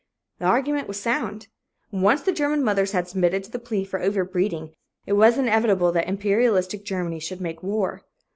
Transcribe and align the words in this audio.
The 0.39 0.45
argument 0.47 0.87
was 0.87 0.99
sound. 0.99 1.47
Once 1.91 2.23
the 2.23 2.31
German 2.31 2.63
mothers 2.63 2.91
had 2.91 3.07
submitted 3.07 3.43
to 3.43 3.51
the 3.51 3.59
plea 3.59 3.85
for 3.85 3.99
overbreeding, 3.99 4.73
it 5.05 5.13
was 5.13 5.37
inevitable 5.37 5.91
that 5.91 6.09
imperialistic 6.09 6.83
Germany 6.83 7.19
should 7.19 7.39
make 7.39 7.61
war. 7.61 8.01